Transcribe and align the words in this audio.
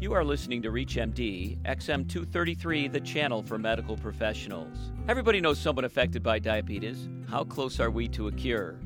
You 0.00 0.12
are 0.12 0.24
listening 0.24 0.62
to 0.62 0.70
ReachMD, 0.70 1.60
XM233, 1.64 2.92
the 2.92 3.00
channel 3.00 3.42
for 3.42 3.58
medical 3.58 3.96
professionals. 3.96 4.92
Everybody 5.08 5.40
knows 5.40 5.58
someone 5.58 5.84
affected 5.84 6.22
by 6.22 6.38
diabetes. 6.38 7.08
How 7.28 7.42
close 7.42 7.80
are 7.80 7.90
we 7.90 8.06
to 8.10 8.28
a 8.28 8.32
cure? 8.32 8.78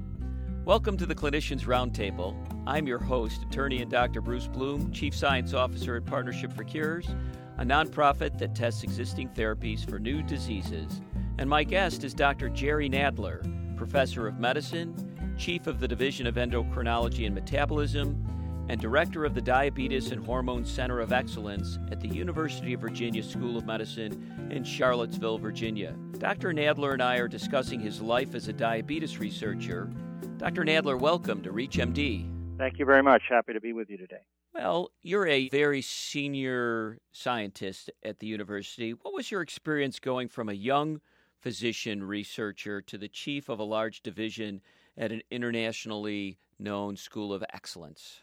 Welcome 0.65 0.97
to 0.97 1.05
the 1.05 1.15
Clinicians 1.15 1.65
Roundtable. 1.65 2.35
I'm 2.67 2.87
your 2.87 2.99
host, 2.99 3.43
attorney 3.43 3.83
and 3.83 3.91
Dr. 3.91 4.23
Bruce 4.23 4.47
Bloom, 4.47 4.91
Chief 4.91 5.15
Science 5.15 5.53
Officer 5.53 5.97
at 5.97 6.07
Partnership 6.07 6.51
for 6.51 6.65
Cures, 6.65 7.09
a 7.59 7.63
nonprofit 7.63 8.39
that 8.39 8.55
tests 8.55 8.83
existing 8.83 9.29
therapies 9.29 9.87
for 9.87 9.99
new 9.99 10.23
diseases. 10.23 11.03
And 11.37 11.51
my 11.51 11.63
guest 11.63 12.05
is 12.05 12.15
Dr. 12.15 12.49
Jerry 12.49 12.89
Nadler, 12.89 13.77
Professor 13.77 14.27
of 14.27 14.39
Medicine, 14.39 15.35
Chief 15.37 15.67
of 15.67 15.79
the 15.79 15.89
Division 15.89 16.27
of 16.27 16.37
Endocrinology 16.37 17.27
and 17.27 17.35
Metabolism, 17.35 18.33
and 18.69 18.81
director 18.81 19.25
of 19.25 19.35
the 19.35 19.41
Diabetes 19.41 20.13
and 20.13 20.25
Hormone 20.25 20.65
Center 20.65 21.01
of 21.01 21.13
Excellence 21.13 21.79
at 21.91 22.01
the 22.01 22.09
University 22.09 22.73
of 22.73 22.81
Virginia 22.81 23.23
School 23.23 23.57
of 23.57 23.67
Medicine 23.67 24.49
in 24.51 24.65
Charlottesville, 24.65 25.39
Virginia. 25.39 25.95
Dr. 26.19 26.53
Nadler 26.53 26.93
and 26.93 27.03
I 27.03 27.17
are 27.17 27.29
discussing 27.29 27.81
his 27.81 28.01
life 28.01 28.35
as 28.35 28.49
a 28.49 28.53
diabetes 28.53 29.19
researcher. 29.19 29.91
Dr. 30.39 30.65
Nadler, 30.65 30.99
welcome 30.99 31.43
to 31.43 31.53
ReachMD. 31.53 32.59
Thank 32.59 32.79
you 32.79 32.85
very 32.85 33.03
much. 33.03 33.23
Happy 33.29 33.53
to 33.53 33.61
be 33.61 33.73
with 33.73 33.91
you 33.91 33.99
today. 33.99 34.23
Well, 34.55 34.91
you're 35.03 35.27
a 35.27 35.49
very 35.49 35.83
senior 35.83 36.99
scientist 37.11 37.91
at 38.03 38.21
the 38.21 38.27
university. 38.27 38.93
What 38.93 39.15
was 39.15 39.31
your 39.31 39.41
experience 39.41 39.99
going 39.99 40.29
from 40.29 40.49
a 40.49 40.55
young 40.55 41.01
physician 41.41 42.05
researcher 42.05 42.81
to 42.83 42.99
the 42.99 43.09
chief 43.09 43.49
of 43.49 43.59
a 43.59 43.65
large 43.65 44.03
division 44.03 44.61
at 44.97 45.11
an 45.11 45.23
internationally 45.31 46.39
known 46.59 46.97
school 46.97 47.33
of 47.33 47.43
excellence? 47.53 48.21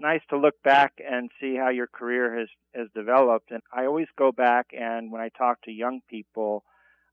Nice 0.00 0.22
to 0.30 0.36
look 0.36 0.62
back 0.62 0.94
and 1.06 1.30
see 1.40 1.56
how 1.56 1.68
your 1.68 1.86
career 1.86 2.38
has 2.38 2.48
has 2.74 2.88
developed 2.94 3.50
and 3.50 3.62
I 3.72 3.86
always 3.86 4.08
go 4.16 4.32
back 4.32 4.68
and 4.72 5.12
when 5.12 5.20
I 5.20 5.28
talk 5.28 5.62
to 5.62 5.72
young 5.72 6.00
people 6.08 6.64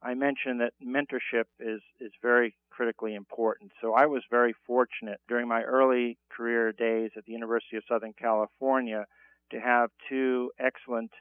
I 0.01 0.13
mention 0.13 0.59
that 0.59 0.73
mentorship 0.83 1.45
is 1.59 1.81
is 1.99 2.11
very 2.21 2.55
critically 2.69 3.15
important. 3.15 3.71
So 3.81 3.93
I 3.93 4.05
was 4.05 4.21
very 4.29 4.53
fortunate 4.67 5.19
during 5.27 5.47
my 5.47 5.63
early 5.63 6.17
career 6.29 6.71
days 6.71 7.11
at 7.17 7.25
the 7.25 7.31
University 7.31 7.77
of 7.77 7.83
Southern 7.89 8.13
California 8.13 9.07
to 9.51 9.59
have 9.59 9.89
two 10.07 10.51
excellent 10.59 11.11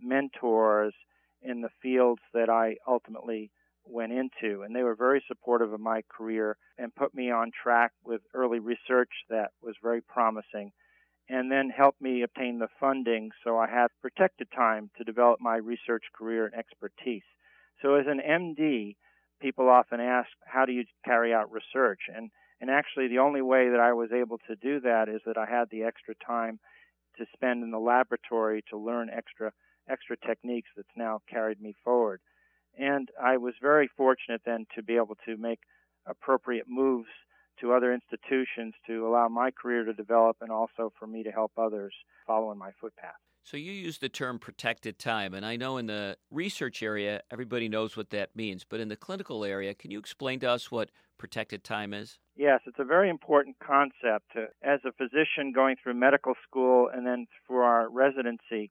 mentors 0.00 0.92
in 1.40 1.62
the 1.62 1.70
fields 1.80 2.20
that 2.34 2.50
I 2.50 2.76
ultimately 2.86 3.50
went 3.86 4.12
into. 4.12 4.62
And 4.62 4.76
they 4.76 4.82
were 4.82 4.94
very 4.94 5.24
supportive 5.26 5.72
of 5.72 5.80
my 5.80 6.02
career 6.10 6.58
and 6.76 6.94
put 6.94 7.14
me 7.14 7.30
on 7.30 7.50
track 7.62 7.92
with 8.04 8.20
early 8.34 8.58
research 8.58 9.10
that 9.30 9.52
was 9.62 9.76
very 9.82 10.02
promising. 10.02 10.72
And 11.28 11.52
then 11.52 11.68
helped 11.68 12.00
me 12.00 12.22
obtain 12.22 12.58
the 12.58 12.68
funding 12.80 13.30
so 13.44 13.58
I 13.58 13.68
had 13.68 13.88
protected 14.00 14.48
time 14.50 14.90
to 14.96 15.04
develop 15.04 15.40
my 15.40 15.56
research 15.56 16.04
career 16.16 16.46
and 16.46 16.54
expertise. 16.54 17.22
So 17.82 17.94
as 17.94 18.06
an 18.06 18.20
MD, 18.26 18.96
people 19.40 19.68
often 19.68 20.00
ask, 20.00 20.28
how 20.46 20.64
do 20.64 20.72
you 20.72 20.84
carry 21.04 21.34
out 21.34 21.52
research? 21.52 22.00
And, 22.14 22.30
and 22.60 22.70
actually 22.70 23.08
the 23.08 23.18
only 23.18 23.42
way 23.42 23.68
that 23.70 23.80
I 23.80 23.92
was 23.92 24.10
able 24.12 24.38
to 24.48 24.56
do 24.56 24.80
that 24.80 25.08
is 25.08 25.20
that 25.26 25.36
I 25.36 25.46
had 25.46 25.68
the 25.70 25.84
extra 25.84 26.14
time 26.26 26.58
to 27.18 27.26
spend 27.34 27.62
in 27.62 27.70
the 27.70 27.78
laboratory 27.78 28.64
to 28.70 28.78
learn 28.78 29.10
extra, 29.10 29.52
extra 29.88 30.16
techniques 30.16 30.70
that's 30.76 30.88
now 30.96 31.20
carried 31.30 31.60
me 31.60 31.74
forward. 31.84 32.20
And 32.78 33.08
I 33.20 33.36
was 33.36 33.54
very 33.60 33.88
fortunate 33.96 34.42
then 34.46 34.66
to 34.76 34.82
be 34.82 34.96
able 34.96 35.16
to 35.26 35.36
make 35.36 35.60
appropriate 36.06 36.66
moves 36.68 37.08
to 37.60 37.72
other 37.72 37.92
institutions 37.92 38.74
to 38.86 39.06
allow 39.06 39.28
my 39.28 39.50
career 39.50 39.84
to 39.84 39.92
develop 39.92 40.36
and 40.40 40.50
also 40.50 40.92
for 40.98 41.06
me 41.06 41.22
to 41.22 41.30
help 41.30 41.52
others 41.56 41.94
follow 42.26 42.52
in 42.52 42.58
my 42.58 42.70
footpath. 42.80 43.14
So 43.44 43.56
you 43.56 43.72
use 43.72 43.98
the 43.98 44.10
term 44.10 44.38
protected 44.38 44.98
time, 44.98 45.32
and 45.32 45.46
I 45.46 45.56
know 45.56 45.78
in 45.78 45.86
the 45.86 46.18
research 46.30 46.82
area 46.82 47.22
everybody 47.30 47.68
knows 47.68 47.96
what 47.96 48.10
that 48.10 48.36
means, 48.36 48.64
but 48.68 48.78
in 48.78 48.88
the 48.88 48.96
clinical 48.96 49.42
area, 49.42 49.74
can 49.74 49.90
you 49.90 49.98
explain 49.98 50.38
to 50.40 50.50
us 50.50 50.70
what 50.70 50.90
protected 51.16 51.64
time 51.64 51.94
is? 51.94 52.18
Yes, 52.36 52.60
it's 52.66 52.78
a 52.78 52.84
very 52.84 53.08
important 53.08 53.56
concept. 53.58 54.36
As 54.62 54.80
a 54.84 54.92
physician 54.92 55.52
going 55.54 55.76
through 55.82 55.94
medical 55.94 56.34
school 56.46 56.90
and 56.94 57.06
then 57.06 57.26
for 57.46 57.64
our 57.64 57.88
residency, 57.90 58.70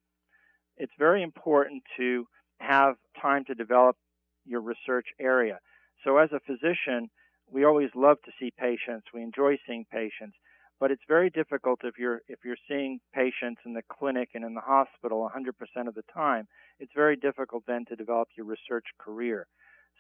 it's 0.78 0.94
very 1.00 1.24
important 1.24 1.82
to 1.98 2.28
have 2.60 2.96
time 3.20 3.46
to 3.46 3.56
develop 3.56 3.98
your 4.46 4.62
research 4.62 5.08
area. 5.20 5.60
So 6.04 6.18
as 6.18 6.30
a 6.32 6.40
physician, 6.40 7.10
we 7.52 7.66
always 7.66 7.90
love 7.96 8.18
to 8.26 8.32
see 8.40 8.52
patients. 8.58 9.08
We 9.14 9.22
enjoy 9.22 9.58
seeing 9.66 9.86
patients, 9.92 10.36
but 10.80 10.92
it's 10.92 11.04
very 11.08 11.30
difficult 11.30 11.80
if 11.84 11.98
you're 11.98 12.22
if 12.28 12.40
you're 12.44 12.58
seeing 12.68 13.00
patients 13.14 13.62
in 13.66 13.74
the 13.74 13.84
clinic 13.90 14.30
and 14.34 14.44
in 14.44 14.54
the 14.54 14.62
hospital 14.62 15.30
100% 15.36 15.88
of 15.88 15.96
the 15.96 16.04
time. 16.14 16.48
It's 16.80 16.92
very 16.96 17.16
difficult 17.16 17.64
then 17.68 17.86
to 17.86 17.96
develop 17.96 18.30
your 18.36 18.46
research 18.46 18.86
career. 19.00 19.48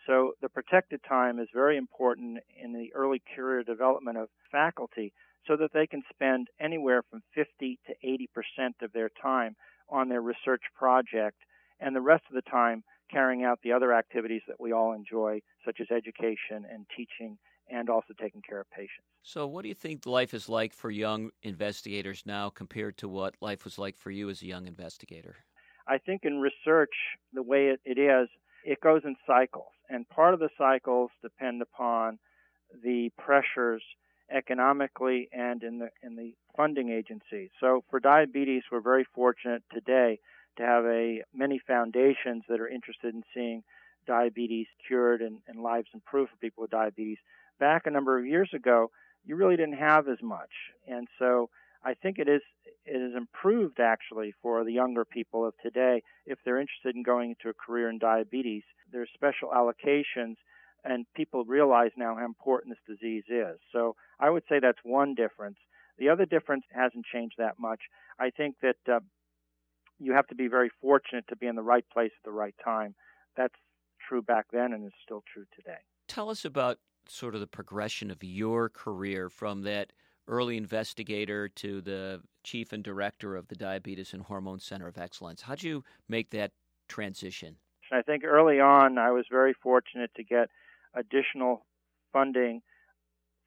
So 0.05 0.33
the 0.41 0.49
protected 0.49 1.01
time 1.07 1.39
is 1.39 1.47
very 1.53 1.77
important 1.77 2.39
in 2.61 2.73
the 2.73 2.93
early 2.93 3.21
career 3.35 3.63
development 3.63 4.17
of 4.17 4.29
faculty 4.51 5.11
so 5.47 5.57
that 5.57 5.73
they 5.73 5.87
can 5.87 6.03
spend 6.13 6.47
anywhere 6.59 7.03
from 7.09 7.23
50 7.33 7.79
to 7.87 8.27
80% 8.59 8.81
of 8.81 8.91
their 8.93 9.09
time 9.21 9.55
on 9.89 10.09
their 10.09 10.21
research 10.21 10.63
project 10.77 11.37
and 11.79 11.95
the 11.95 12.01
rest 12.01 12.23
of 12.29 12.35
the 12.35 12.49
time 12.49 12.83
carrying 13.09 13.43
out 13.43 13.59
the 13.63 13.71
other 13.71 13.93
activities 13.93 14.41
that 14.47 14.59
we 14.59 14.71
all 14.71 14.93
enjoy, 14.93 15.41
such 15.65 15.79
as 15.81 15.87
education 15.91 16.65
and 16.71 16.85
teaching 16.95 17.37
and 17.69 17.89
also 17.89 18.13
taking 18.19 18.41
care 18.41 18.61
of 18.61 18.69
patients. 18.71 19.07
So, 19.23 19.45
what 19.45 19.63
do 19.63 19.69
you 19.69 19.75
think 19.75 20.05
life 20.05 20.33
is 20.33 20.47
like 20.47 20.73
for 20.73 20.89
young 20.89 21.31
investigators 21.43 22.23
now 22.25 22.49
compared 22.49 22.97
to 22.99 23.09
what 23.09 23.35
life 23.41 23.65
was 23.65 23.77
like 23.77 23.97
for 23.97 24.09
you 24.09 24.29
as 24.29 24.41
a 24.41 24.45
young 24.45 24.67
investigator? 24.67 25.35
I 25.87 25.97
think 25.97 26.21
in 26.23 26.39
research, 26.39 26.93
the 27.33 27.43
way 27.43 27.67
it, 27.67 27.79
it 27.85 27.99
is, 27.99 28.29
it 28.63 28.81
goes 28.81 29.01
in 29.05 29.15
cycles. 29.25 29.71
And 29.89 30.07
part 30.09 30.33
of 30.33 30.39
the 30.39 30.49
cycles 30.57 31.11
depend 31.21 31.61
upon 31.61 32.19
the 32.83 33.09
pressures 33.17 33.83
economically 34.29 35.29
and 35.31 35.63
in 35.63 35.79
the 35.79 35.89
in 36.03 36.15
the 36.15 36.33
funding 36.55 36.89
agencies. 36.89 37.49
So 37.59 37.83
for 37.89 37.99
diabetes, 37.99 38.63
we're 38.71 38.81
very 38.81 39.05
fortunate 39.15 39.63
today 39.73 40.19
to 40.57 40.63
have 40.63 40.85
a 40.85 41.23
many 41.33 41.59
foundations 41.65 42.43
that 42.49 42.59
are 42.59 42.67
interested 42.67 43.13
in 43.13 43.23
seeing 43.33 43.63
diabetes 44.05 44.67
cured 44.87 45.21
and, 45.21 45.39
and 45.47 45.61
lives 45.61 45.87
improved 45.93 46.31
for 46.31 46.37
people 46.37 46.61
with 46.61 46.71
diabetes. 46.71 47.17
Back 47.59 47.85
a 47.85 47.91
number 47.91 48.17
of 48.17 48.25
years 48.25 48.49
ago, 48.53 48.91
you 49.25 49.35
really 49.35 49.57
didn't 49.57 49.77
have 49.77 50.07
as 50.07 50.21
much, 50.21 50.51
and 50.87 51.07
so 51.19 51.49
I 51.83 51.93
think 51.93 52.17
it 52.19 52.27
is 52.27 52.41
it 52.85 53.01
is 53.01 53.15
improved 53.15 53.79
actually 53.79 54.33
for 54.41 54.63
the 54.63 54.71
younger 54.71 55.05
people 55.05 55.45
of 55.45 55.53
today 55.61 56.03
if 56.25 56.39
they're 56.43 56.59
interested 56.59 56.95
in 56.95 57.03
going 57.03 57.31
into 57.31 57.49
a 57.49 57.53
career 57.53 57.89
in 57.89 57.99
diabetes. 57.99 58.63
There's 58.91 59.09
special 59.13 59.49
allocations 59.49 60.35
and 60.83 61.05
people 61.15 61.43
realize 61.43 61.91
now 61.97 62.15
how 62.15 62.25
important 62.25 62.75
this 62.75 62.97
disease 62.97 63.25
is. 63.29 63.59
So 63.73 63.95
I 64.19 64.29
would 64.29 64.43
say 64.49 64.59
that's 64.59 64.79
one 64.83 65.15
difference. 65.15 65.57
The 65.97 66.09
other 66.09 66.25
difference 66.25 66.63
hasn't 66.71 67.05
changed 67.05 67.35
that 67.37 67.59
much. 67.59 67.81
I 68.19 68.29
think 68.29 68.55
that 68.61 68.77
uh, 68.91 68.99
you 69.99 70.13
have 70.13 70.27
to 70.27 70.35
be 70.35 70.47
very 70.47 70.69
fortunate 70.81 71.25
to 71.29 71.35
be 71.35 71.47
in 71.47 71.55
the 71.55 71.63
right 71.63 71.85
place 71.91 72.11
at 72.17 72.23
the 72.25 72.31
right 72.31 72.55
time. 72.63 72.95
That's 73.35 73.55
true 74.07 74.21
back 74.21 74.45
then 74.51 74.73
and 74.73 74.85
is 74.85 74.93
still 75.03 75.23
true 75.31 75.45
today. 75.55 75.79
Tell 76.07 76.29
us 76.29 76.45
about 76.45 76.77
sort 77.07 77.35
of 77.35 77.41
the 77.41 77.47
progression 77.47 78.11
of 78.11 78.23
your 78.23 78.69
career 78.69 79.29
from 79.29 79.63
that 79.63 79.93
early 80.27 80.57
investigator 80.57 81.47
to 81.47 81.81
the 81.81 82.21
chief 82.43 82.73
and 82.73 82.83
director 82.83 83.35
of 83.35 83.47
the 83.47 83.55
Diabetes 83.55 84.13
and 84.13 84.23
Hormone 84.23 84.59
Center 84.59 84.87
of 84.87 84.97
Excellence. 84.97 85.41
How'd 85.41 85.63
you 85.63 85.83
make 86.07 86.31
that 86.31 86.51
transition? 86.87 87.55
I 87.91 88.01
think 88.01 88.23
early 88.25 88.59
on 88.59 88.97
I 88.97 89.11
was 89.11 89.25
very 89.31 89.53
fortunate 89.53 90.11
to 90.15 90.23
get 90.23 90.49
additional 90.93 91.65
funding 92.11 92.61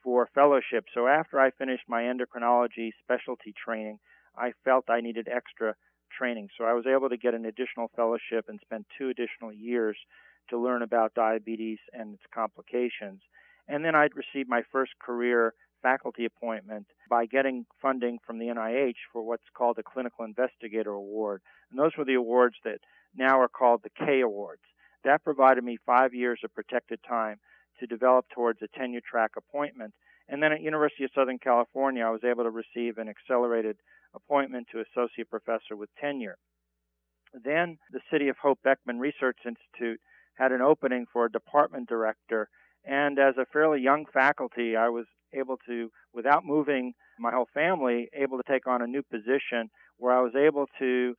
for 0.02 0.28
fellowship. 0.34 0.86
So 0.94 1.06
after 1.06 1.38
I 1.38 1.50
finished 1.50 1.84
my 1.86 2.02
endocrinology 2.02 2.90
specialty 3.02 3.52
training, 3.62 3.98
I 4.36 4.52
felt 4.64 4.88
I 4.88 5.00
needed 5.00 5.28
extra 5.28 5.74
training. 6.16 6.48
So 6.56 6.64
I 6.64 6.72
was 6.72 6.86
able 6.86 7.08
to 7.08 7.16
get 7.16 7.34
an 7.34 7.46
additional 7.46 7.90
fellowship 7.96 8.46
and 8.48 8.60
spend 8.60 8.84
two 8.98 9.08
additional 9.08 9.52
years 9.52 9.96
to 10.50 10.58
learn 10.58 10.82
about 10.82 11.14
diabetes 11.14 11.78
and 11.92 12.14
its 12.14 12.22
complications. 12.34 13.22
And 13.68 13.84
then 13.84 13.94
I'd 13.94 14.16
received 14.16 14.48
my 14.48 14.62
first 14.72 14.92
career 15.00 15.54
faculty 15.82 16.24
appointment 16.24 16.86
by 17.08 17.26
getting 17.26 17.64
funding 17.80 18.18
from 18.26 18.38
the 18.38 18.46
NIH 18.46 18.96
for 19.12 19.22
what's 19.22 19.48
called 19.56 19.76
the 19.76 19.82
Clinical 19.82 20.24
Investigator 20.24 20.90
Award. 20.90 21.40
And 21.70 21.78
those 21.78 21.92
were 21.96 22.04
the 22.04 22.14
awards 22.14 22.56
that 22.64 22.80
now 23.16 23.40
are 23.40 23.48
called 23.48 23.82
the 23.82 24.04
K 24.04 24.20
Awards. 24.20 24.62
That 25.04 25.24
provided 25.24 25.64
me 25.64 25.78
five 25.86 26.14
years 26.14 26.40
of 26.44 26.54
protected 26.54 27.00
time 27.06 27.38
to 27.78 27.86
develop 27.86 28.26
towards 28.34 28.60
a 28.62 28.68
tenure 28.78 29.00
track 29.08 29.32
appointment. 29.36 29.94
And 30.30 30.40
then 30.40 30.52
at 30.52 30.62
University 30.62 31.02
of 31.02 31.10
Southern 31.12 31.38
California, 31.38 32.04
I 32.04 32.10
was 32.10 32.22
able 32.24 32.44
to 32.44 32.50
receive 32.50 32.98
an 32.98 33.08
accelerated 33.08 33.76
appointment 34.14 34.68
to 34.70 34.80
associate 34.80 35.28
professor 35.28 35.74
with 35.74 35.90
tenure. 36.00 36.38
Then 37.34 37.78
the 37.90 38.00
City 38.12 38.28
of 38.28 38.36
Hope 38.40 38.60
Beckman 38.62 39.00
Research 39.00 39.38
Institute 39.44 40.00
had 40.34 40.52
an 40.52 40.60
opening 40.62 41.06
for 41.12 41.24
a 41.24 41.32
department 41.32 41.88
director. 41.88 42.48
And 42.84 43.18
as 43.18 43.34
a 43.38 43.46
fairly 43.52 43.80
young 43.80 44.06
faculty, 44.12 44.76
I 44.76 44.88
was 44.88 45.06
able 45.34 45.56
to, 45.66 45.90
without 46.14 46.44
moving 46.44 46.92
my 47.18 47.32
whole 47.32 47.48
family, 47.52 48.08
able 48.14 48.36
to 48.38 48.44
take 48.48 48.68
on 48.68 48.82
a 48.82 48.86
new 48.86 49.02
position 49.02 49.68
where 49.98 50.16
I 50.16 50.22
was 50.22 50.34
able 50.36 50.66
to 50.78 51.14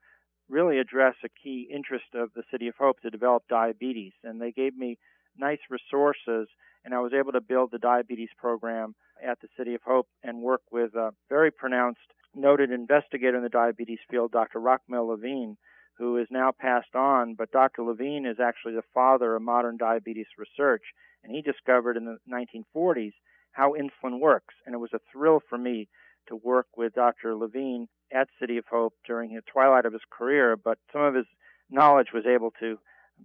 really 0.50 0.80
address 0.80 1.16
a 1.24 1.30
key 1.44 1.69
interest 1.74 2.16
of 2.16 2.30
the 2.34 2.44
City 2.50 2.68
of 2.69 2.75
Hope 2.80 3.02
to 3.02 3.10
develop 3.10 3.44
diabetes. 3.50 4.13
And 4.24 4.42
they 4.42 4.52
gave 4.52 4.75
me 4.75 4.98
nice 5.38 5.60
resources, 5.69 6.48
and 6.83 6.94
I 6.94 7.00
was 7.00 7.13
able 7.13 7.31
to 7.33 7.42
build 7.42 7.72
the 7.72 7.80
diabetes 7.80 8.30
program 8.38 8.95
at 9.24 9.39
the 9.42 9.48
City 9.57 9.75
of 9.75 9.81
Hope 9.86 10.07
and 10.24 10.42
work 10.42 10.62
with 10.72 10.95
a 10.95 11.12
very 11.30 11.51
pronounced 11.51 12.00
noted 12.36 12.72
investigator 12.72 13.38
in 13.38 13.44
the 13.44 13.50
diabetes 13.50 14.00
field, 14.10 14.31
Dr. 14.31 14.60
Rachmiel 14.60 15.07
Levine, 15.07 15.57
who 15.98 16.18
is 16.18 16.28
now 16.31 16.51
passed 16.57 16.95
on. 16.95 17.36
But 17.36 17.51
Dr. 17.51 17.83
Levine 17.83 18.25
is 18.25 18.38
actually 18.39 18.74
the 18.74 18.83
father 18.94 19.36
of 19.36 19.42
modern 19.42 19.78
diabetes 19.78 20.28
research, 20.38 20.83
and 21.24 21.34
he 21.34 21.42
discovered 21.42 21.98
in 21.98 22.06
the 22.06 22.18
1940s 22.31 23.13
how 23.51 23.74
insulin 23.74 24.19
works. 24.19 24.56
And 24.66 24.74
it 24.74 24.80
was 24.80 24.94
a 24.94 25.01
thrill 25.12 25.42
for 25.48 25.57
me 25.57 25.88
to 26.27 26.36
work 26.36 26.68
with 26.75 26.94
Dr. 26.94 27.36
Levine 27.36 27.88
at 28.13 28.30
City 28.39 28.57
of 28.57 28.66
Hope 28.69 28.94
during 29.06 29.34
the 29.34 29.42
twilight 29.51 29.86
of 29.86 29.94
his 29.94 30.01
career, 30.10 30.56
but 30.56 30.77
some 30.92 31.01
of 31.01 31.16
his 31.16 31.25
knowledge 31.69 32.07
was 32.13 32.25
able 32.25 32.51
to 32.60 32.77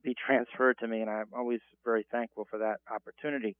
be 0.03 0.15
transferred 0.15 0.79
to 0.79 0.89
me, 0.89 1.01
and 1.01 1.11
I'm 1.11 1.27
always 1.35 1.61
very 1.85 2.07
thankful 2.11 2.47
for 2.51 2.59
that 2.59 2.79
opportunity. 2.93 3.57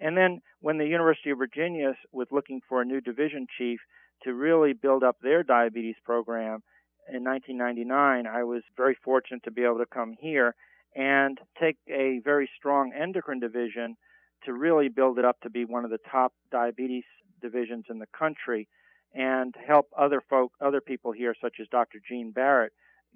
And 0.00 0.16
then 0.16 0.40
when 0.60 0.78
the 0.78 0.86
University 0.86 1.30
of 1.30 1.38
Virginia 1.38 1.94
was 2.10 2.28
looking 2.30 2.60
for 2.68 2.82
a 2.82 2.84
new 2.84 3.00
division 3.00 3.46
chief 3.56 3.80
to 4.24 4.34
really 4.34 4.72
build 4.72 5.02
up 5.02 5.16
their 5.22 5.42
diabetes 5.42 5.96
program 6.04 6.62
in 7.12 7.24
1999, 7.24 8.26
I 8.26 8.44
was 8.44 8.62
very 8.76 8.96
fortunate 9.04 9.44
to 9.44 9.50
be 9.50 9.64
able 9.64 9.78
to 9.78 9.86
come 9.86 10.14
here 10.18 10.54
and 10.94 11.38
take 11.60 11.76
a 11.88 12.20
very 12.24 12.48
strong 12.56 12.92
endocrine 12.92 13.40
division 13.40 13.96
to 14.44 14.52
really 14.52 14.88
build 14.88 15.18
it 15.18 15.24
up 15.24 15.40
to 15.40 15.50
be 15.50 15.64
one 15.64 15.84
of 15.84 15.90
the 15.90 15.98
top 16.10 16.32
diabetes 16.50 17.04
divisions 17.40 17.84
in 17.88 17.98
the 17.98 18.06
country 18.16 18.68
and 19.14 19.54
help 19.66 19.88
other 19.96 20.22
folk, 20.28 20.52
other 20.60 20.80
people 20.80 21.12
here, 21.12 21.34
such 21.40 21.56
as 21.60 21.68
Dr. 21.68 21.98
Gene 22.08 22.30
Barrett, 22.30 22.72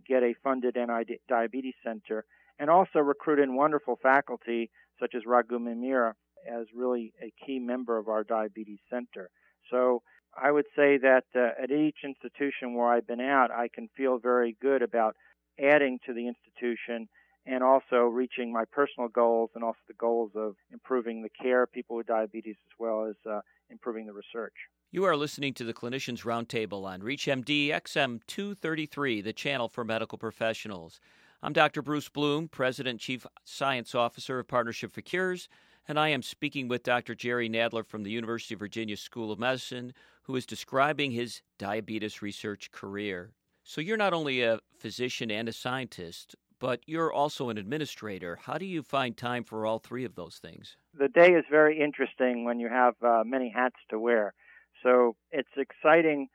get 0.07 0.23
a 0.23 0.35
funded 0.43 0.77
NI 0.77 1.19
diabetes 1.29 1.75
center, 1.83 2.25
and 2.59 2.71
also 2.71 2.99
recruit 2.99 3.39
in 3.39 3.57
wonderful 3.57 3.99
faculty 4.03 4.71
such 5.01 5.15
as 5.15 5.23
Raghu 5.27 5.59
Mirmira 5.59 6.13
as 6.51 6.67
really 6.75 7.13
a 7.23 7.33
key 7.45 7.59
member 7.59 7.99
of 7.99 8.09
our 8.09 8.25
diabetes 8.25 8.79
center. 8.91 9.31
So 9.71 10.03
I 10.41 10.51
would 10.51 10.67
say 10.77 10.99
that 10.99 11.25
uh, 11.35 11.63
at 11.63 11.71
each 11.71 11.99
institution 12.05 12.75
where 12.75 12.89
I've 12.89 13.07
been 13.07 13.21
at, 13.21 13.51
I 13.51 13.69
can 13.75 13.89
feel 13.97 14.19
very 14.19 14.57
good 14.61 14.83
about 14.83 15.17
adding 15.59 15.99
to 16.07 16.13
the 16.13 16.29
institution 16.29 17.09
and 17.47 17.63
also 17.63 17.97
reaching 17.97 18.53
my 18.53 18.65
personal 18.71 19.09
goals 19.09 19.51
and 19.55 19.63
also 19.63 19.79
the 19.89 19.95
goals 19.95 20.33
of 20.35 20.57
improving 20.73 21.23
the 21.23 21.29
care 21.43 21.63
of 21.63 21.73
people 21.73 21.97
with 21.97 22.07
diabetes 22.07 22.57
as 22.67 22.73
well 22.79 23.07
as 23.09 23.15
uh, 23.31 23.41
improving 23.71 24.07
the 24.07 24.13
research. 24.13 24.55
You 24.91 25.05
are 25.05 25.17
listening 25.17 25.55
to 25.55 25.65
the 25.65 25.75
Clinicians 25.75 26.23
Roundtable 26.25 26.85
on 26.85 27.01
ReachMD 27.01 27.69
XM 27.69 28.21
233, 28.27 29.21
the 29.21 29.33
channel 29.33 29.69
for 29.69 29.85
medical 29.85 30.19
professionals. 30.19 31.01
I'm 31.47 31.53
Dr. 31.53 31.81
Bruce 31.81 32.09
Bloom, 32.09 32.49
President 32.49 32.99
Chief 32.99 33.25
Science 33.45 33.95
Officer 33.95 34.41
of 34.41 34.49
Partnership 34.49 34.91
for 34.91 35.01
Cures, 35.01 35.49
and 35.87 35.97
I 35.97 36.09
am 36.09 36.21
speaking 36.21 36.67
with 36.67 36.83
Dr. 36.83 37.15
Jerry 37.15 37.49
Nadler 37.49 37.87
from 37.87 38.03
the 38.03 38.11
University 38.11 38.55
of 38.55 38.59
Virginia 38.59 38.97
School 38.97 39.31
of 39.31 39.39
Medicine, 39.39 39.93
who 40.25 40.35
is 40.35 40.45
describing 40.45 41.13
his 41.13 41.43
diabetes 41.57 42.21
research 42.21 42.73
career. 42.73 43.31
So, 43.63 43.81
you're 43.81 43.97
not 43.97 44.13
only 44.13 44.43
a 44.43 44.59
physician 44.77 45.31
and 45.31 45.49
a 45.49 45.53
scientist, 45.53 46.35
but 46.59 46.81
you're 46.85 47.13
also 47.13 47.49
an 47.49 47.59
administrator. 47.59 48.41
How 48.43 48.59
do 48.59 48.67
you 48.67 48.83
find 48.83 49.17
time 49.17 49.45
for 49.45 49.65
all 49.65 49.79
three 49.79 50.05
of 50.05 50.17
those 50.17 50.41
things? 50.43 50.77
The 50.99 51.07
day 51.07 51.31
is 51.35 51.45
very 51.49 51.81
interesting 51.81 52.45
when 52.45 52.59
you 52.59 52.69
have 52.69 52.95
uh, 53.01 53.23
many 53.25 53.53
hats 53.55 53.77
to 53.91 54.01
wear. 54.01 54.35
So 54.83 55.15
it's 55.31 55.49
exciting 55.57 56.27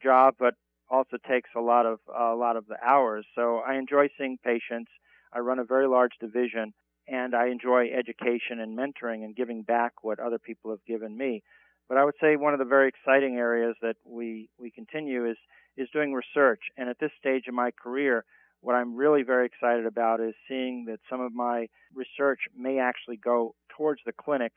job, 0.00 0.36
but 0.38 0.54
also 0.90 1.16
takes 1.28 1.50
a 1.56 1.60
lot 1.60 1.86
of 1.86 2.00
a 2.08 2.34
lot 2.34 2.56
of 2.56 2.66
the 2.66 2.76
hours. 2.84 3.24
So 3.34 3.58
I 3.58 3.76
enjoy 3.76 4.08
seeing 4.18 4.38
patients. 4.44 4.90
I 5.32 5.38
run 5.38 5.58
a 5.58 5.64
very 5.64 5.86
large 5.86 6.12
division, 6.20 6.72
and 7.06 7.34
I 7.34 7.48
enjoy 7.48 7.90
education 7.96 8.58
and 8.60 8.76
mentoring 8.76 9.24
and 9.24 9.36
giving 9.36 9.62
back 9.62 10.02
what 10.02 10.18
other 10.18 10.38
people 10.38 10.70
have 10.72 10.84
given 10.86 11.16
me. 11.16 11.42
But 11.88 11.98
I 11.98 12.04
would 12.04 12.14
say 12.20 12.36
one 12.36 12.52
of 12.52 12.58
the 12.58 12.64
very 12.64 12.88
exciting 12.88 13.36
areas 13.36 13.76
that 13.82 13.96
we 14.04 14.48
we 14.58 14.70
continue 14.70 15.28
is 15.30 15.36
is 15.76 15.88
doing 15.92 16.12
research. 16.12 16.62
And 16.76 16.88
at 16.88 16.98
this 16.98 17.12
stage 17.18 17.44
in 17.46 17.54
my 17.54 17.70
career, 17.70 18.24
what 18.60 18.74
I'm 18.74 18.96
really 18.96 19.22
very 19.22 19.46
excited 19.46 19.86
about 19.86 20.20
is 20.20 20.34
seeing 20.48 20.84
that 20.86 21.00
some 21.08 21.20
of 21.20 21.32
my 21.32 21.68
research 21.94 22.40
may 22.56 22.78
actually 22.78 23.16
go 23.16 23.54
towards 23.76 24.00
the 24.04 24.12
clinic 24.12 24.52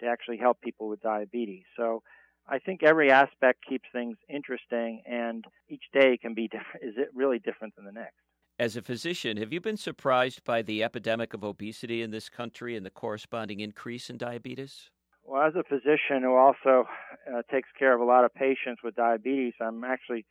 to 0.00 0.06
actually 0.06 0.36
help 0.38 0.60
people 0.60 0.88
with 0.88 1.00
diabetes. 1.00 1.64
So 1.76 2.02
I 2.48 2.58
think 2.58 2.82
every 2.82 3.10
aspect 3.10 3.64
keeps 3.68 3.84
things 3.92 4.16
interesting, 4.28 5.02
and 5.06 5.44
each 5.68 5.84
day 5.92 6.16
can 6.16 6.34
be. 6.34 6.44
Is 6.82 6.94
it 6.96 7.08
really 7.14 7.38
different 7.38 7.76
than 7.76 7.84
the 7.84 7.92
next? 7.92 8.16
As 8.58 8.76
a 8.76 8.82
physician, 8.82 9.36
have 9.36 9.52
you 9.52 9.60
been 9.60 9.76
surprised 9.76 10.42
by 10.42 10.62
the 10.62 10.82
epidemic 10.82 11.32
of 11.32 11.44
obesity 11.44 12.02
in 12.02 12.10
this 12.10 12.28
country 12.28 12.74
and 12.74 12.84
the 12.84 12.90
corresponding 12.90 13.60
increase 13.60 14.10
in 14.10 14.16
diabetes? 14.16 14.90
Well, 15.22 15.42
as 15.42 15.54
a 15.54 15.62
physician 15.62 16.22
who 16.22 16.34
also 16.34 16.86
uh, 17.30 17.42
takes 17.52 17.68
care 17.78 17.94
of 17.94 18.00
a 18.00 18.04
lot 18.04 18.24
of 18.24 18.34
patients 18.34 18.82
with 18.82 18.96
diabetes, 18.96 19.52
I'm 19.60 19.84
actually 19.84 20.26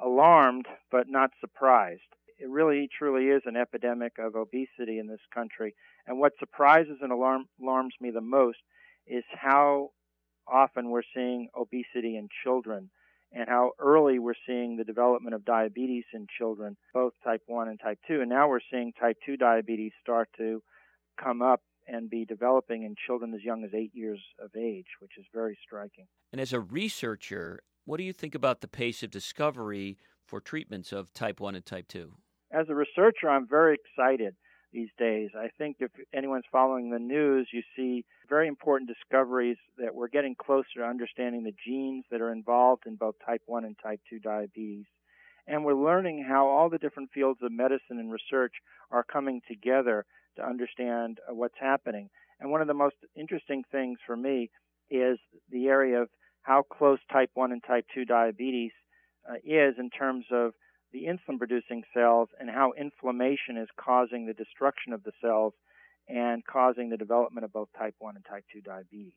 alarmed 0.00 0.66
but 0.92 1.08
not 1.08 1.30
surprised. 1.40 2.02
It 2.38 2.48
really 2.48 2.88
truly 2.96 3.28
is 3.30 3.42
an 3.46 3.56
epidemic 3.56 4.12
of 4.18 4.36
obesity 4.36 5.00
in 5.00 5.08
this 5.08 5.24
country. 5.34 5.74
And 6.06 6.20
what 6.20 6.32
surprises 6.38 6.98
and 7.00 7.10
alarm, 7.10 7.46
alarms 7.60 7.94
me 8.00 8.10
the 8.10 8.20
most 8.20 8.58
is 9.06 9.24
how 9.32 9.90
often 10.52 10.90
we're 10.90 11.02
seeing 11.14 11.48
obesity 11.56 12.16
in 12.16 12.28
children 12.44 12.90
and 13.32 13.48
how 13.48 13.72
early 13.78 14.18
we're 14.18 14.34
seeing 14.46 14.76
the 14.76 14.84
development 14.84 15.34
of 15.34 15.44
diabetes 15.44 16.04
in 16.14 16.26
children, 16.38 16.76
both 16.94 17.12
type 17.22 17.42
1 17.46 17.68
and 17.68 17.78
type 17.78 17.98
2. 18.08 18.20
And 18.20 18.30
now 18.30 18.48
we're 18.48 18.60
seeing 18.70 18.92
type 18.98 19.18
2 19.26 19.36
diabetes 19.36 19.92
start 20.02 20.28
to 20.38 20.62
come 21.22 21.42
up 21.42 21.60
and 21.86 22.08
be 22.08 22.24
developing 22.24 22.84
in 22.84 22.94
children 23.06 23.34
as 23.34 23.42
young 23.42 23.64
as 23.64 23.70
eight 23.74 23.92
years 23.94 24.20
of 24.42 24.50
age, 24.56 24.86
which 25.00 25.12
is 25.18 25.24
very 25.34 25.58
striking. 25.62 26.06
And 26.32 26.40
as 26.40 26.52
a 26.52 26.60
researcher, 26.60 27.60
what 27.84 27.98
do 27.98 28.04
you 28.04 28.12
think 28.12 28.34
about 28.34 28.60
the 28.60 28.68
pace 28.68 29.02
of 29.02 29.10
discovery 29.10 29.98
for 30.26 30.40
treatments 30.40 30.92
of 30.92 31.12
type 31.12 31.40
1 31.40 31.54
and 31.54 31.64
type 31.64 31.88
2? 31.88 32.12
As 32.50 32.66
a 32.70 32.74
researcher, 32.74 33.28
I'm 33.28 33.46
very 33.46 33.76
excited 33.76 34.34
these 34.72 34.88
days. 34.98 35.30
I 35.36 35.48
think 35.56 35.76
if 35.80 35.90
anyone's 36.14 36.44
following 36.50 36.90
the 36.90 36.98
news, 36.98 37.48
you 37.52 37.62
see 37.76 38.04
very 38.28 38.48
important 38.48 38.90
discoveries 38.90 39.56
that 39.78 39.94
we're 39.94 40.08
getting 40.08 40.34
closer 40.34 40.66
to 40.76 40.84
understanding 40.84 41.44
the 41.44 41.54
genes 41.66 42.04
that 42.10 42.20
are 42.20 42.32
involved 42.32 42.84
in 42.86 42.96
both 42.96 43.14
type 43.24 43.42
1 43.46 43.64
and 43.64 43.76
type 43.82 44.00
2 44.10 44.18
diabetes. 44.18 44.84
And 45.46 45.64
we're 45.64 45.74
learning 45.74 46.26
how 46.28 46.46
all 46.46 46.68
the 46.68 46.78
different 46.78 47.10
fields 47.12 47.40
of 47.42 47.50
medicine 47.50 47.98
and 47.98 48.12
research 48.12 48.52
are 48.90 49.02
coming 49.02 49.40
together 49.48 50.04
to 50.36 50.46
understand 50.46 51.18
uh, 51.28 51.34
what's 51.34 51.58
happening. 51.58 52.10
And 52.38 52.50
one 52.50 52.60
of 52.60 52.68
the 52.68 52.74
most 52.74 52.96
interesting 53.16 53.64
things 53.72 53.98
for 54.06 54.16
me 54.16 54.50
is 54.90 55.18
the 55.50 55.68
area 55.68 56.02
of 56.02 56.08
how 56.42 56.62
close 56.62 56.98
type 57.10 57.30
1 57.34 57.52
and 57.52 57.62
type 57.66 57.86
2 57.94 58.04
diabetes 58.04 58.72
uh, 59.28 59.34
is 59.44 59.74
in 59.78 59.90
terms 59.90 60.26
of 60.30 60.52
the 60.92 61.04
insulin 61.04 61.38
producing 61.38 61.82
cells 61.94 62.28
and 62.40 62.48
how 62.48 62.72
inflammation 62.78 63.56
is 63.56 63.68
causing 63.78 64.26
the 64.26 64.32
destruction 64.32 64.92
of 64.92 65.02
the 65.04 65.12
cells 65.20 65.52
and 66.08 66.44
causing 66.46 66.88
the 66.88 66.96
development 66.96 67.44
of 67.44 67.52
both 67.52 67.68
type 67.76 67.94
1 67.98 68.16
and 68.16 68.24
type 68.24 68.44
2 68.52 68.60
diabetes. 68.62 69.12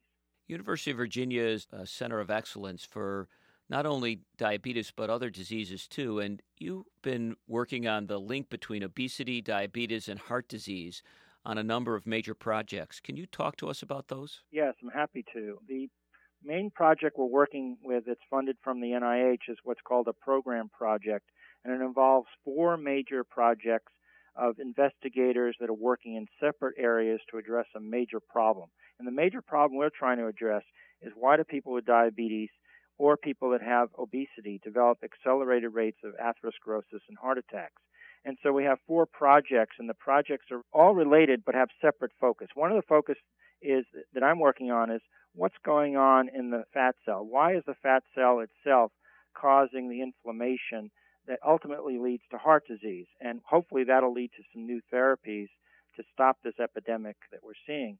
University 0.47 0.91
of 0.91 0.97
Virginia 0.97 1.43
is 1.43 1.67
a 1.71 1.81
uh, 1.81 1.85
center 1.85 2.19
of 2.19 2.29
excellence 2.29 2.83
for 2.83 3.29
not 3.69 3.85
only 3.85 4.21
diabetes 4.37 4.91
but 4.93 5.09
other 5.09 5.29
diseases 5.29 5.87
too 5.87 6.19
and 6.19 6.41
you've 6.57 6.83
been 7.01 7.35
working 7.47 7.87
on 7.87 8.07
the 8.07 8.19
link 8.19 8.49
between 8.49 8.83
obesity, 8.83 9.41
diabetes 9.41 10.09
and 10.09 10.19
heart 10.19 10.49
disease 10.49 11.01
on 11.45 11.57
a 11.57 11.63
number 11.63 11.95
of 11.95 12.05
major 12.05 12.35
projects. 12.35 12.99
Can 12.99 13.15
you 13.15 13.25
talk 13.25 13.55
to 13.57 13.69
us 13.69 13.81
about 13.81 14.09
those? 14.09 14.41
Yes, 14.51 14.75
I'm 14.83 14.89
happy 14.89 15.23
to. 15.33 15.57
The 15.67 15.89
main 16.43 16.69
project 16.71 17.17
we're 17.17 17.25
working 17.25 17.77
with 17.83 18.03
that's 18.07 18.19
funded 18.29 18.57
from 18.63 18.81
the 18.81 18.89
NIH 18.89 19.49
is 19.49 19.57
what's 19.63 19.81
called 19.81 20.07
a 20.07 20.13
program 20.13 20.69
project 20.69 21.25
and 21.63 21.73
it 21.73 21.83
involves 21.83 22.27
four 22.43 22.77
major 22.77 23.23
projects 23.23 23.91
of 24.35 24.59
investigators 24.59 25.55
that 25.59 25.69
are 25.69 25.73
working 25.73 26.15
in 26.15 26.25
separate 26.39 26.75
areas 26.77 27.19
to 27.29 27.37
address 27.37 27.65
a 27.75 27.79
major 27.79 28.19
problem. 28.19 28.69
And 28.97 29.07
the 29.07 29.11
major 29.11 29.41
problem 29.41 29.77
we're 29.77 29.89
trying 29.89 30.17
to 30.17 30.27
address 30.27 30.63
is 31.01 31.11
why 31.15 31.37
do 31.37 31.43
people 31.43 31.73
with 31.73 31.85
diabetes 31.85 32.49
or 32.97 33.17
people 33.17 33.51
that 33.51 33.61
have 33.61 33.89
obesity 33.97 34.61
develop 34.63 34.99
accelerated 35.03 35.73
rates 35.73 35.97
of 36.03 36.13
atherosclerosis 36.13 37.01
and 37.09 37.17
heart 37.19 37.37
attacks? 37.37 37.81
And 38.23 38.37
so 38.43 38.53
we 38.53 38.63
have 38.65 38.77
four 38.87 39.07
projects, 39.07 39.77
and 39.79 39.89
the 39.89 39.95
projects 39.95 40.45
are 40.51 40.61
all 40.71 40.93
related 40.93 41.43
but 41.43 41.55
have 41.55 41.69
separate 41.81 42.11
focus. 42.21 42.49
One 42.53 42.71
of 42.71 42.77
the 42.77 42.87
focus 42.87 43.17
is 43.61 43.85
that 44.13 44.23
I'm 44.23 44.39
working 44.39 44.69
on 44.71 44.91
is 44.91 45.01
what's 45.33 45.55
going 45.65 45.97
on 45.97 46.29
in 46.33 46.51
the 46.51 46.63
fat 46.73 46.95
cell. 47.05 47.25
Why 47.27 47.55
is 47.55 47.63
the 47.65 47.75
fat 47.81 48.03
cell 48.13 48.39
itself 48.39 48.91
causing 49.35 49.89
the 49.89 50.01
inflammation 50.01 50.91
that 51.27 51.39
ultimately 51.45 51.99
leads 51.99 52.23
to 52.31 52.37
heart 52.37 52.63
disease. 52.67 53.07
And 53.19 53.41
hopefully 53.45 53.83
that'll 53.83 54.13
lead 54.13 54.31
to 54.37 54.43
some 54.53 54.65
new 54.65 54.81
therapies 54.93 55.47
to 55.95 56.03
stop 56.13 56.37
this 56.43 56.59
epidemic 56.61 57.17
that 57.31 57.41
we're 57.43 57.53
seeing. 57.67 57.97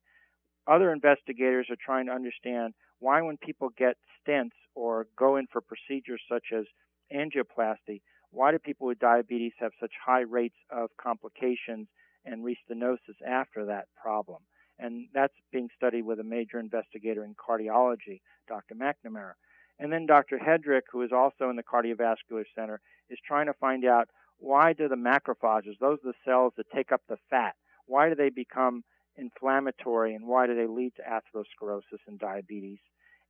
Other 0.67 0.93
investigators 0.93 1.67
are 1.69 1.77
trying 1.83 2.05
to 2.07 2.13
understand 2.13 2.73
why, 2.99 3.21
when 3.21 3.37
people 3.37 3.69
get 3.77 3.97
stents 4.21 4.51
or 4.75 5.07
go 5.17 5.37
in 5.37 5.47
for 5.51 5.61
procedures 5.61 6.21
such 6.29 6.45
as 6.55 6.65
angioplasty, 7.13 8.01
why 8.29 8.51
do 8.51 8.59
people 8.59 8.87
with 8.87 8.99
diabetes 8.99 9.53
have 9.59 9.71
such 9.79 9.91
high 10.05 10.21
rates 10.21 10.55
of 10.69 10.89
complications 11.01 11.87
and 12.25 12.45
restenosis 12.45 13.19
after 13.27 13.65
that 13.65 13.87
problem? 14.01 14.43
And 14.79 15.07
that's 15.13 15.33
being 15.51 15.69
studied 15.75 16.03
with 16.03 16.19
a 16.19 16.23
major 16.23 16.59
investigator 16.59 17.23
in 17.23 17.35
cardiology, 17.35 18.21
Dr. 18.47 18.75
McNamara. 18.75 19.33
And 19.81 19.91
then 19.91 20.05
Dr. 20.05 20.37
Hedrick, 20.37 20.83
who 20.91 21.01
is 21.01 21.11
also 21.11 21.49
in 21.49 21.55
the 21.55 21.63
cardiovascular 21.63 22.43
center, 22.55 22.79
is 23.09 23.17
trying 23.27 23.47
to 23.47 23.53
find 23.53 23.83
out 23.83 24.09
why 24.37 24.73
do 24.73 24.87
the 24.87 24.95
macrophages, 24.95 25.79
those 25.79 25.97
are 26.05 26.11
the 26.11 26.23
cells 26.23 26.53
that 26.57 26.69
take 26.69 26.91
up 26.91 27.01
the 27.09 27.17
fat, 27.31 27.55
why 27.87 28.07
do 28.07 28.13
they 28.13 28.29
become 28.29 28.83
inflammatory 29.17 30.13
and 30.13 30.27
why 30.27 30.45
do 30.45 30.55
they 30.55 30.67
lead 30.67 30.93
to 30.97 31.01
atherosclerosis 31.01 31.99
and 32.07 32.19
diabetes? 32.19 32.77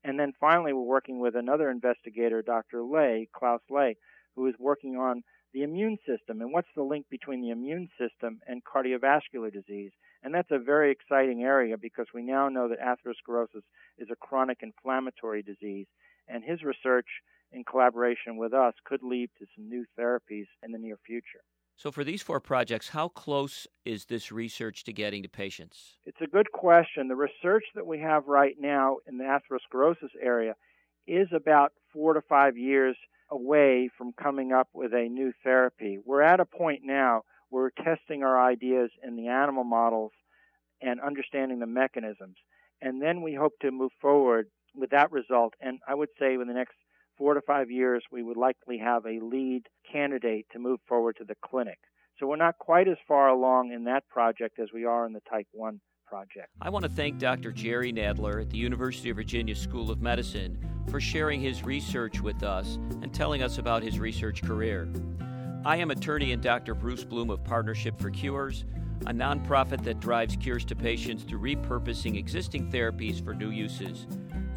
And 0.03 0.20
then 0.20 0.34
finally, 0.41 0.74
we're 0.74 0.81
working 0.81 1.22
with 1.22 1.36
another 1.36 1.70
investigator, 1.70 2.41
Dr. 2.41 2.84
Ley, 2.84 3.29
Klaus 3.34 3.62
Ley, 3.70 3.96
who 4.36 4.46
is 4.48 4.55
working 4.60 4.98
on 4.98 5.24
the 5.53 5.63
immune 5.63 5.98
system 6.05 6.41
and 6.41 6.51
what's 6.51 6.67
the 6.75 6.84
link 6.84 7.05
between 7.10 7.41
the 7.41 7.51
immune 7.51 7.88
system 7.98 8.39
and 8.46 8.62
cardiovascular 8.65 9.53
disease. 9.53 9.91
And 10.22 10.34
that's 10.34 10.51
a 10.51 10.60
very 10.60 10.91
exciting 10.91 11.43
area 11.43 11.77
because 11.77 12.08
we 12.13 12.24
now 12.24 12.50
know 12.50 12.67
that 12.67 12.79
atherosclerosis 12.79 13.63
is 13.98 14.10
a 14.12 14.15
chronic 14.15 14.60
inflammatory 14.62 15.43
disease. 15.43 15.88
And 16.31 16.43
his 16.43 16.63
research 16.63 17.07
in 17.51 17.63
collaboration 17.63 18.38
with 18.38 18.53
us 18.53 18.73
could 18.85 19.03
lead 19.03 19.29
to 19.39 19.45
some 19.55 19.67
new 19.67 19.85
therapies 20.00 20.45
in 20.63 20.71
the 20.71 20.77
near 20.77 20.97
future. 21.05 21.41
So, 21.75 21.91
for 21.91 22.03
these 22.03 22.21
four 22.21 22.39
projects, 22.39 22.89
how 22.89 23.07
close 23.07 23.65
is 23.85 24.05
this 24.05 24.31
research 24.31 24.83
to 24.83 24.93
getting 24.93 25.23
to 25.23 25.29
patients? 25.29 25.97
It's 26.05 26.21
a 26.21 26.27
good 26.27 26.51
question. 26.51 27.07
The 27.07 27.15
research 27.15 27.63
that 27.75 27.88
we 27.88 28.00
have 28.00 28.27
right 28.27 28.55
now 28.59 28.97
in 29.07 29.17
the 29.17 29.23
atherosclerosis 29.23 30.11
area 30.21 30.55
is 31.07 31.27
about 31.35 31.73
four 31.91 32.13
to 32.13 32.21
five 32.21 32.55
years 32.55 32.95
away 33.31 33.89
from 33.97 34.13
coming 34.13 34.51
up 34.51 34.67
with 34.73 34.93
a 34.93 35.09
new 35.09 35.33
therapy. 35.43 35.97
We're 36.05 36.21
at 36.21 36.39
a 36.39 36.45
point 36.45 36.81
now 36.83 37.23
where 37.50 37.63
we're 37.63 37.83
testing 37.83 38.23
our 38.23 38.39
ideas 38.39 38.91
in 39.03 39.15
the 39.15 39.29
animal 39.29 39.63
models 39.63 40.11
and 40.81 41.00
understanding 41.01 41.59
the 41.59 41.65
mechanisms. 41.65 42.38
And 42.81 43.01
then 43.01 43.21
we 43.21 43.33
hope 43.33 43.53
to 43.61 43.71
move 43.71 43.91
forward 44.01 44.47
with 44.75 44.91
that 44.91 45.11
result. 45.11 45.53
And 45.61 45.79
I 45.87 45.95
would 45.95 46.09
say 46.19 46.33
in 46.33 46.47
the 46.47 46.53
next 46.53 46.75
four 47.17 47.33
to 47.33 47.41
five 47.41 47.69
years, 47.69 48.03
we 48.11 48.23
would 48.23 48.37
likely 48.37 48.77
have 48.79 49.05
a 49.05 49.19
lead 49.21 49.63
candidate 49.91 50.47
to 50.53 50.59
move 50.59 50.79
forward 50.87 51.17
to 51.17 51.23
the 51.23 51.35
clinic. 51.43 51.79
So 52.19 52.27
we're 52.27 52.35
not 52.35 52.57
quite 52.57 52.87
as 52.87 52.97
far 53.07 53.29
along 53.29 53.71
in 53.71 53.85
that 53.85 54.07
project 54.07 54.59
as 54.59 54.69
we 54.73 54.85
are 54.85 55.05
in 55.05 55.13
the 55.13 55.21
type 55.29 55.47
1 55.53 55.79
project. 56.05 56.49
I 56.61 56.69
want 56.69 56.83
to 56.83 56.89
thank 56.89 57.19
Dr. 57.19 57.51
Jerry 57.51 57.93
Nadler 57.93 58.41
at 58.41 58.49
the 58.49 58.57
University 58.57 59.09
of 59.09 59.15
Virginia 59.15 59.55
School 59.55 59.89
of 59.89 60.01
Medicine 60.01 60.57
for 60.89 60.99
sharing 60.99 61.39
his 61.39 61.63
research 61.63 62.19
with 62.19 62.43
us 62.43 62.77
and 63.01 63.13
telling 63.13 63.41
us 63.41 63.57
about 63.57 63.81
his 63.81 63.97
research 63.97 64.43
career. 64.43 64.91
I 65.63 65.77
am 65.77 65.89
attorney 65.89 66.33
and 66.33 66.41
Dr. 66.41 66.75
Bruce 66.75 67.03
Bloom 67.03 67.29
of 67.29 67.43
Partnership 67.43 67.99
for 67.99 68.09
Cures, 68.09 68.65
a 69.07 69.13
nonprofit 69.13 69.83
that 69.83 69.99
drives 69.99 70.35
cures 70.35 70.65
to 70.65 70.75
patients 70.75 71.23
through 71.23 71.39
repurposing 71.39 72.17
existing 72.17 72.69
therapies 72.71 73.23
for 73.23 73.33
new 73.33 73.49
uses. 73.49 74.05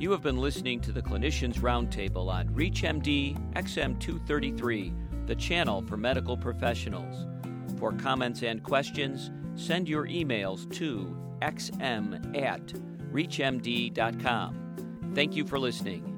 You 0.04 0.11
have 0.11 0.20
been 0.20 0.37
listening 0.37 0.80
to 0.80 0.92
the 0.92 1.00
Clinicians 1.00 1.61
Roundtable 1.61 2.30
on 2.30 2.50
ReachMD 2.50 3.54
XM233, 3.54 5.26
the 5.26 5.34
channel 5.34 5.80
for 5.80 5.96
medical 5.96 6.37
professionals. 6.37 7.26
For 7.78 7.90
comments 7.90 8.42
and 8.42 8.62
questions, 8.62 9.30
send 9.54 9.88
your 9.88 10.06
emails 10.06 10.70
to 10.75 11.16
xm 11.40 12.38
at 12.38 12.66
reachmd.com. 13.14 15.12
Thank 15.14 15.37
you 15.37 15.46
for 15.46 15.58
listening. 15.58 16.13